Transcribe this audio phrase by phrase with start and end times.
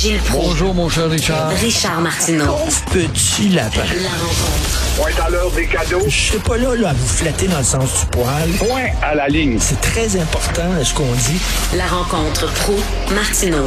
[0.00, 0.44] Gilles Proulx.
[0.44, 1.48] Bonjour, mon cher Richard.
[1.60, 2.54] Richard Martineau.
[2.92, 3.82] Petit lapin.
[4.00, 4.94] La rencontre.
[4.96, 6.04] Point à l'heure des cadeaux.
[6.06, 8.48] Je suis pas là, là à vous flatter dans le sens du poil.
[8.60, 9.58] Point à la ligne.
[9.58, 11.40] C'est très important ce qu'on dit.
[11.76, 12.76] La rencontre pro
[13.12, 13.64] martineau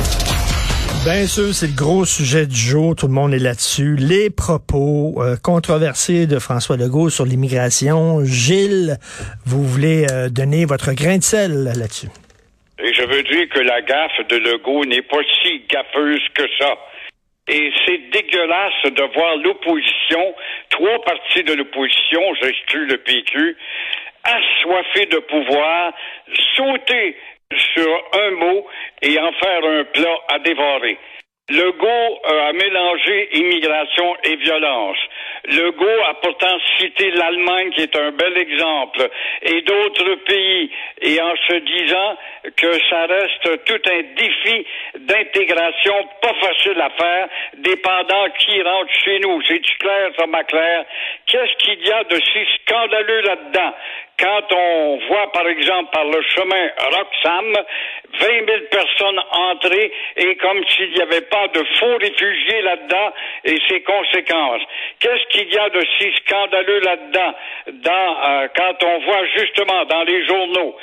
[1.03, 2.95] Bien sûr, c'est le gros sujet du jour.
[2.95, 3.97] Tout le monde est là-dessus.
[3.97, 8.23] Les propos euh, controversés de François Legault sur l'immigration.
[8.23, 8.99] Gilles,
[9.45, 12.07] vous voulez euh, donner votre grain de sel là-dessus?
[12.83, 16.77] Et je veux dire que la gaffe de Legault n'est pas si gaffeuse que ça.
[17.47, 20.35] Et c'est dégueulasse de voir l'opposition,
[20.69, 23.57] trois partis de l'opposition, j'exclus le PQ,
[24.23, 25.93] assoiffés de pouvoir,
[26.55, 27.17] sauter
[27.73, 28.67] sur un mot
[29.01, 30.97] et en faire un plat à dévorer.
[31.51, 34.97] Legault a mélangé immigration et violence.
[35.45, 39.09] Legault a pourtant cité l'Allemagne qui est un bel exemple
[39.41, 42.17] et d'autres pays et en se disant
[42.55, 44.65] que ça reste tout un défi
[44.99, 49.41] d'intégration pas facile à faire dépendant qui rentre chez nous.
[49.41, 50.85] C'est-tu clair, ça, ma claire?
[51.25, 53.73] Qu'est-ce qu'il y a de si scandaleux là-dedans?
[54.21, 57.55] Quand on voit, par exemple, par le chemin Roxham,
[58.19, 63.13] 20 000 personnes entrées et comme s'il n'y avait pas de faux réfugiés là-dedans
[63.45, 64.61] et ses conséquences.
[64.99, 67.33] Qu'est-ce qu'il y a de si scandaleux là-dedans
[67.71, 70.77] dans, euh, quand on voit justement dans les journaux,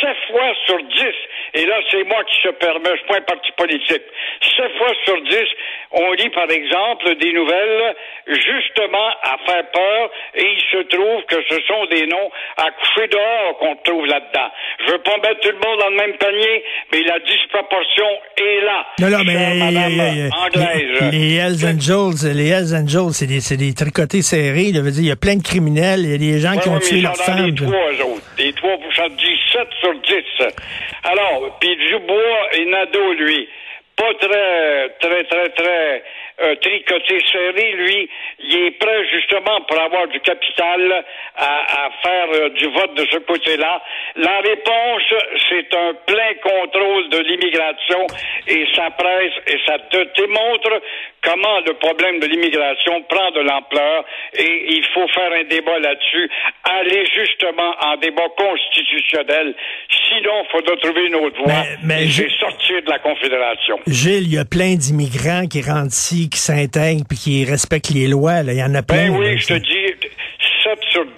[0.00, 1.04] 7 fois sur 10,
[1.54, 4.02] et là c'est moi qui se permets, je suis pas un parti politique,
[4.56, 5.38] 7 fois sur 10,
[5.92, 7.94] on lit par exemple des nouvelles
[8.26, 13.08] justement à faire peur et il se trouve que ce sont des noms à coucher
[13.08, 14.48] dehors qu'on trouve là-dedans.
[14.86, 18.60] Je veux pas mettre tout le monde dans le même panier, mais la disproportion est
[18.62, 18.86] là.
[19.00, 21.12] Non, non, mais Madame anglaise.
[21.12, 24.72] les, les Hells Angels, les Hells Angels, c'est des, c'est des tricotés serrés.
[24.72, 26.68] Là, veut dire, il y a plein de criminels, il y a des gens qui
[26.68, 27.46] ont tué leurs femmes.
[27.46, 28.26] Les trois, eux autres.
[28.38, 30.46] Les trois, vous en dites 7 sur 10.
[31.04, 33.48] Alors, puis Dubois et Nadeau, lui,
[33.96, 36.02] pas très, très, très, très
[36.42, 38.08] euh, tricoté serré, lui,
[38.40, 41.04] il est prêt justement pour avoir du capital
[41.36, 43.82] à, à faire euh, du vote de ce côté-là.
[44.16, 45.02] La réponse,
[45.48, 48.06] c'est un plein contrôle de l'immigration
[48.48, 50.80] et ça presse et ça te démontre
[51.22, 54.04] comment le problème de l'immigration prend de l'ampleur
[54.38, 56.30] et il faut faire un débat là-dessus,
[56.64, 59.54] aller justement en débat constitutionnel.
[60.08, 61.52] Sinon, il faudra trouver une autre voie
[61.82, 63.78] Mais- mais et je- sortir de la Confédération.
[63.86, 68.08] Gilles, il y a plein d'immigrants qui rentrent ici, qui s'intègrent, puis qui respectent les
[68.08, 68.42] lois.
[68.42, 68.52] Là.
[68.52, 69.10] Il y en a plein.
[69.10, 70.08] Ben là, oui, je te dis
[70.64, 71.12] 7 sur 10.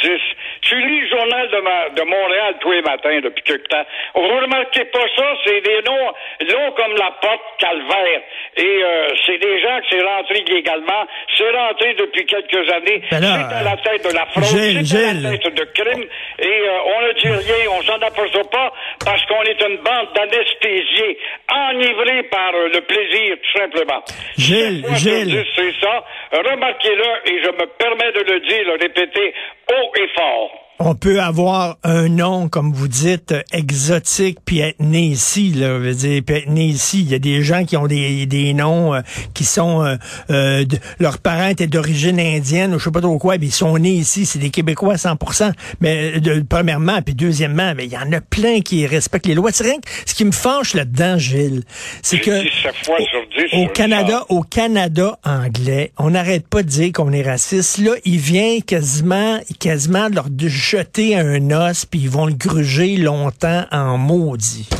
[0.63, 3.85] Tu lis le journal de, ma- de Montréal tous les matins depuis quelque temps.
[4.15, 5.27] Vous remarquez pas ça?
[5.45, 6.09] C'est des noms
[6.53, 8.23] longs comme la porte calvaire.
[8.57, 11.05] Et euh, c'est des gens qui sont rentrés illégalement.
[11.37, 13.03] C'est rentré depuis quelques années.
[13.11, 14.45] Ben là, c'est à la tête de la fraude.
[14.45, 16.05] Gilles, c'est à la tête de crime.
[16.39, 17.71] Et euh, on ne dit rien.
[17.79, 18.73] On s'en aperçoit pas
[19.05, 21.19] parce qu'on est une bande d'anesthésiés
[21.51, 24.03] enivrés par euh, le plaisir, tout simplement.
[24.39, 25.45] Gilles, fois Gilles.
[25.55, 26.05] c'est ça.
[26.33, 29.35] Remarquez-le et je me permets de le dire, le répéter
[29.71, 30.51] haut et fort.
[30.85, 35.53] On peut avoir un nom, comme vous dites, exotique, puis être né ici.
[35.53, 37.03] Là, veut dire, puis être né ici.
[37.03, 39.01] Il y a des gens qui ont des, des noms euh,
[39.33, 39.85] qui sont...
[39.85, 39.95] euh,
[40.31, 43.53] euh, de- leurs parents étaient d'origine indienne, ou je sais pas trop quoi, puis ils
[43.53, 44.27] sont nés ici.
[44.27, 48.11] C'est des Québécois à 100% Mais euh, de, premièrement, puis deuxièmement, mais il y en
[48.13, 49.51] a plein qui respectent les lois.
[49.53, 51.63] C'est rien que ce qui me fâche là-dedans, Gilles,
[52.03, 52.43] c'est que...
[52.85, 53.73] fois au- sur.
[53.73, 57.79] Canada, au Canada anglais, on n'arrête pas de dire qu'on est raciste.
[57.79, 62.97] Là, il vient quasiment, quasiment leur de jeter un os, puis ils vont le gruger
[62.97, 64.71] longtemps en maudit.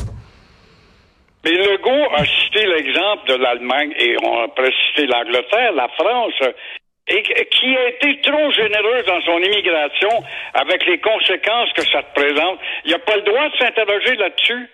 [1.45, 6.39] Mais Legault a cité l'exemple de l'Allemagne et on pourrait citer l'Angleterre, la France,
[7.09, 10.23] et qui a été trop généreuse dans son immigration
[10.55, 12.59] avec les conséquences que ça représente.
[12.85, 14.71] Il n'y a pas le droit de s'interroger là-dessus.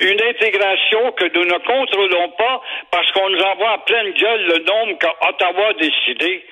[0.00, 4.58] Une intégration que nous ne contrôlons pas parce qu'on nous envoie en pleine gueule le
[4.64, 6.44] nombre qu'Ottawa a décidé.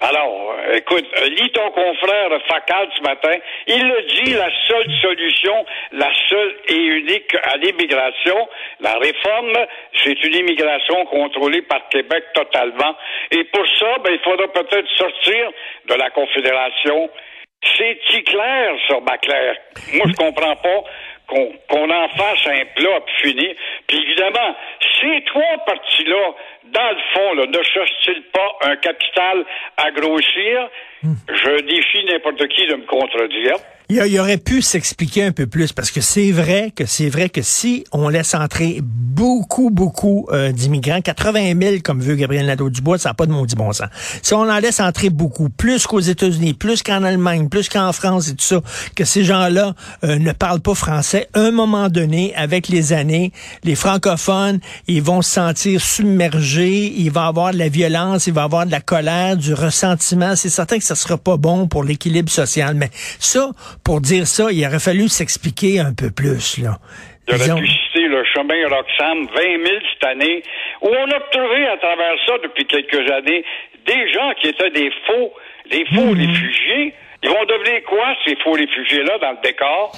[0.00, 3.34] Alors, écoute, euh, lis ton confrère Facal ce matin.
[3.66, 8.48] Il le dit, la seule solution, la seule et unique à l'immigration,
[8.80, 9.56] la réforme,
[10.04, 12.96] c'est une immigration contrôlée par Québec totalement.
[13.30, 15.50] Et pour ça, ben, il faudra peut-être sortir
[15.86, 17.10] de la Confédération.
[17.76, 19.56] C'est-il clair, ça, Baclair?
[19.94, 20.84] Moi, je comprends pas
[21.28, 23.54] qu'on en fasse un plat fini.
[23.88, 24.54] Puis évidemment,
[25.00, 29.44] ces trois parties-là, dans le fond, là, ne cherchent-ils pas un capital
[29.78, 30.68] à grossir?
[31.02, 33.54] Je défie n'importe qui de me contredire.
[33.88, 37.28] Il, il aurait pu s'expliquer un peu plus parce que c'est vrai que c'est vrai
[37.28, 42.98] que si on laisse entrer beaucoup, beaucoup euh, d'immigrants, 80 000 comme veut Gabriel Nadeau-Dubois,
[42.98, 43.88] ça n'a pas de maudit bon sens.
[44.22, 48.28] Si on en laisse entrer beaucoup, plus qu'aux États-Unis, plus qu'en Allemagne, plus qu'en France
[48.28, 48.60] et tout ça,
[48.94, 49.74] que ces gens-là
[50.04, 53.32] euh, ne parlent pas français, un moment donné, avec les années,
[53.64, 56.48] les francophones, ils vont se sentir submergés
[56.96, 60.36] il va avoir de la violence, il va avoir de la colère, du ressentiment.
[60.36, 62.74] C'est certain que ça sera pas bon pour l'équilibre social.
[62.74, 63.50] Mais ça,
[63.88, 66.76] pour dire ça, il aurait fallu s'expliquer un peu plus, là.
[67.26, 70.42] Il aurait pu citer le chemin Roxham, 20 000 cette année,
[70.82, 73.42] où on a trouvé à travers ça depuis quelques années
[73.86, 75.32] des gens qui étaient des faux,
[75.70, 76.20] des faux Mhm.
[76.20, 76.94] réfugiés.
[77.22, 79.92] Ils vont devenir quoi, ces faux réfugiés-là, dans le décor?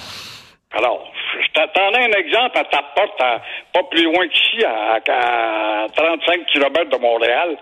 [0.71, 1.11] Alors,
[1.43, 3.41] je t'attendais un exemple à ta porte, à-
[3.73, 4.99] pas plus loin qu'ici, à,
[5.83, 7.57] à 35 km de Montréal.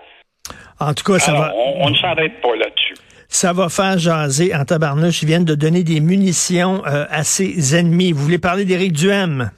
[0.78, 1.52] En tout cas, ça Alors, va.
[1.56, 2.94] on, on ne s'arrête pas là-dessus.
[3.32, 5.22] Ça va faire jaser en tabarnouche.
[5.22, 8.10] Ils viennent de donner des munitions euh, à ses ennemis.
[8.10, 9.50] Vous voulez parler d'Éric Duhem?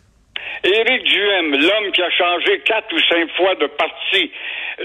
[0.62, 4.30] Éric Duhem, l'homme qui a changé quatre ou cinq fois de parti,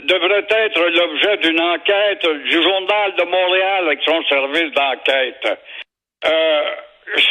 [0.08, 5.60] devrait être l'objet d'une enquête du Journal de Montréal avec son service d'enquête.
[6.26, 6.64] Euh,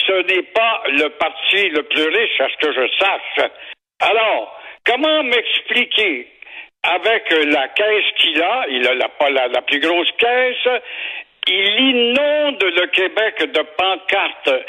[0.06, 3.50] ce n'est pas le parti le plus riche, à ce que je sache.
[4.00, 6.29] Alors, comment m'expliquer
[6.82, 10.82] avec la caisse qu'il a, il a la, la plus grosse caisse,
[11.46, 14.64] il inonde le Québec de pancartes.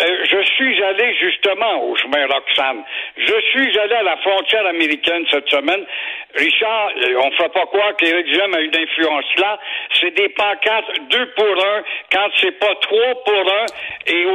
[0.00, 2.82] Euh, je suis allé justement au chemin Roxham.
[3.16, 5.84] Je suis allé à la frontière américaine cette semaine.
[6.34, 9.58] Richard, euh, on ne fait pas croire qu'Éric Duhem a une influence là.
[10.00, 13.66] C'est des pancartes deux pour un, quand c'est pas trois pour un.
[14.06, 14.26] Et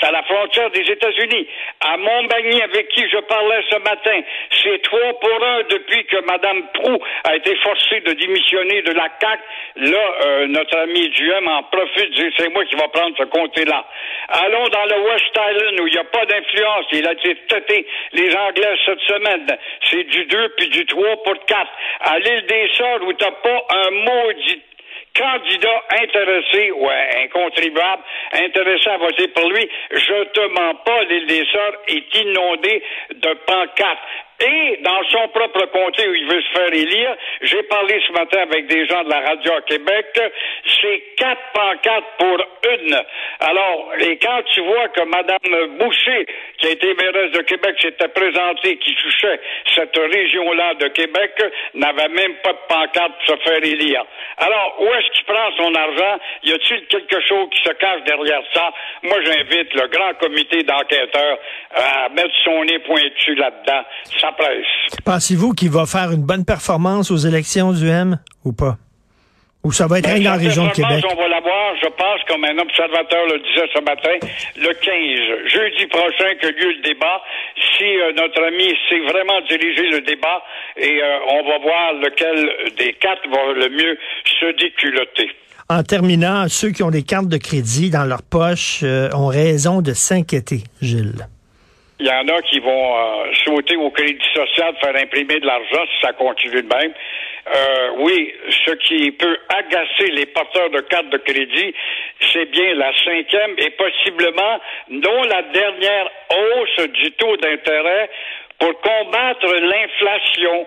[0.00, 1.48] c'est à la frontière des États-Unis.
[1.80, 4.20] À Montmagny, avec qui je parlais ce matin,
[4.62, 9.08] c'est trois pour un depuis que Mme Prou a été forcée de démissionner de la
[9.08, 9.40] CAC.
[9.76, 13.84] Là, euh, notre ami Duhem en profite, c'est moi qui va prendre ce comté-là.
[14.28, 16.86] Allons dans le West Island où il n'y a pas d'influence.
[16.92, 19.46] Il a été têté les Anglais cette semaine.
[19.90, 21.70] C'est du 2 puis du 3 pour 4.
[22.00, 24.62] À l'île des Sœurs où t'as pas un maudit
[25.14, 28.02] candidat intéressé ou un contribuable
[28.32, 33.34] intéressé à voter pour lui, je te mens pas, l'île des Sœurs est inondée de
[33.46, 33.98] pancartes.
[34.40, 38.38] Et dans son propre comté où il veut se faire élire, j'ai parlé ce matin
[38.40, 40.06] avec des gens de la radio à Québec,
[40.80, 42.38] c'est quatre pancartes pour
[42.72, 43.02] une.
[43.40, 46.26] Alors, et quand tu vois que Mme Boucher,
[46.56, 49.40] qui a été mairesse de Québec, s'était présentée, qui touchait
[49.74, 51.32] cette région-là de Québec,
[51.74, 54.06] n'avait même pas de pancarte pour se faire élire.
[54.38, 56.20] Alors, où est-ce qu'il prend son argent?
[56.44, 58.70] Y a-t-il quelque chose qui se cache derrière ça?
[59.02, 61.38] Moi, j'invite le grand comité d'enquêteurs
[61.74, 63.82] à mettre son nez pointu là-dedans.
[64.20, 64.66] Ça presse.
[65.04, 68.76] Pensez-vous qu'il va faire une bonne performance aux élections du M ou pas?
[69.62, 71.04] Ou ça va être rien dans la région de Québec?
[71.10, 74.16] On va l'avoir, je pense, comme un observateur le disait ce matin,
[74.56, 77.20] le 15, jeudi prochain que lieu le débat.
[77.76, 80.42] Si euh, notre ami sait vraiment diriger le débat,
[80.76, 83.98] et euh, on va voir lequel des quatre va le mieux
[84.40, 85.30] se déculotter.
[85.70, 89.82] En terminant, ceux qui ont des cartes de crédit dans leur poche euh, ont raison
[89.82, 91.28] de s'inquiéter, Gilles.
[92.00, 95.84] Il y en a qui vont euh, sauter au crédit social, faire imprimer de l'argent
[95.84, 96.92] si ça continue de même.
[97.48, 98.34] Euh, oui,
[98.66, 101.74] ce qui peut agacer les porteurs de cartes de crédit,
[102.32, 104.60] c'est bien la cinquième et possiblement
[104.90, 108.10] non la dernière hausse du taux d'intérêt
[108.58, 110.66] pour combattre l'inflation.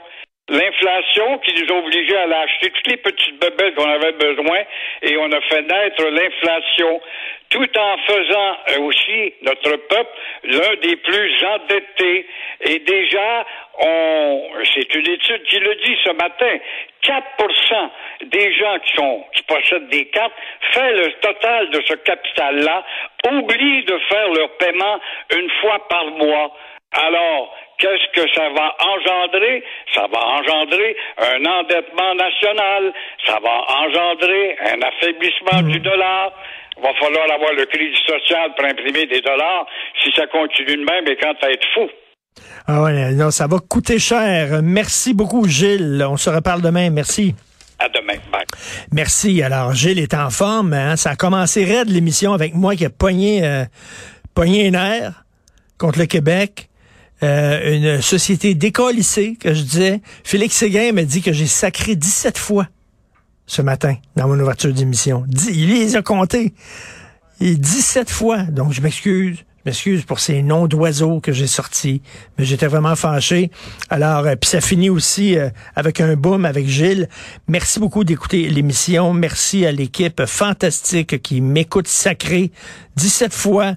[0.50, 4.60] L'inflation qui nous a obligés à l'acheter toutes les petites bebelles qu'on avait besoin
[5.02, 7.02] et on a fait naître l'inflation
[7.50, 10.10] tout en faisant euh, aussi notre peuple
[10.44, 12.28] l'un des plus endettés.
[12.60, 13.46] Et déjà,
[13.80, 16.58] on, c'est une étude qui le dit ce matin,
[17.04, 17.90] 4%
[18.26, 20.34] des gens qui sont, qui possèdent des cartes
[20.72, 22.84] fait le total de ce capital-là,
[23.32, 25.00] oublient de faire leur paiement
[25.38, 26.54] une fois par mois.
[26.94, 29.64] Alors, qu'est-ce que ça va engendrer?
[29.94, 32.94] Ça va engendrer un endettement national,
[33.26, 36.32] ça va engendrer un affaiblissement du dollar.
[36.78, 39.66] Il va falloir avoir le crédit social pour imprimer des dollars
[40.02, 41.90] si ça continue de même et quand à être fou?
[42.68, 44.62] Ah ouais, non, ça va coûter cher.
[44.64, 46.04] Merci beaucoup, Gilles.
[46.08, 46.90] On se reparle demain.
[46.90, 47.36] Merci.
[47.80, 48.16] À demain.
[48.32, 48.46] Bye.
[48.92, 49.44] Merci.
[49.44, 50.74] Alors, Gilles est en forme.
[50.74, 50.96] Hein?
[50.96, 53.66] Ça a commencé raide l'émission avec moi qui a pogné, euh,
[54.34, 55.24] pogné un air
[55.78, 56.70] contre le Québec.
[57.22, 60.02] Euh, une société décollissée, que je disais.
[60.24, 62.68] Félix Séguin m'a dit que j'ai sacré 17 fois
[63.46, 65.26] ce matin dans mon ouverture d'émission.
[65.50, 66.54] Il les a comptés.
[67.40, 68.44] Et 17 fois.
[68.44, 69.38] Donc, je m'excuse.
[69.66, 72.02] Je m'excuse pour ces noms d'oiseaux que j'ai sortis,
[72.38, 73.50] mais j'étais vraiment fâché.
[73.90, 77.08] Alors, euh, puis ça finit aussi euh, avec un boom avec Gilles.
[77.48, 79.14] Merci beaucoup d'écouter l'émission.
[79.14, 82.52] Merci à l'équipe fantastique qui m'écoute sacré
[82.98, 83.76] 17 fois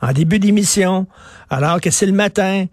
[0.00, 1.06] en début d'émission,
[1.50, 2.66] alors que c'est le matin.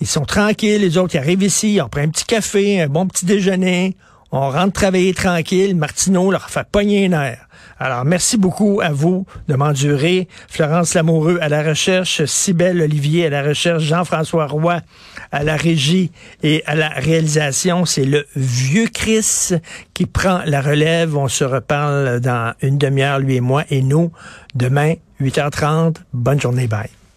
[0.00, 3.06] Ils sont tranquilles, les autres, ils arrivent ici, on prend un petit café, un bon
[3.06, 3.96] petit déjeuner.
[4.30, 5.74] On rentre travailler tranquille.
[5.74, 7.48] Martineau leur fait pogner les nerfs.
[7.78, 10.28] Alors, merci beaucoup à vous de m'endurer.
[10.48, 14.80] Florence Lamoureux à la recherche, Cybelle Olivier à la recherche, Jean-François Roy
[15.32, 16.10] à la régie
[16.42, 17.86] et à la réalisation.
[17.86, 19.54] C'est le vieux Chris
[19.94, 21.16] qui prend la relève.
[21.16, 24.12] On se reparle dans une demi-heure, lui et moi, et nous,
[24.54, 25.96] demain, 8h30.
[26.12, 26.90] Bonne journée, bye.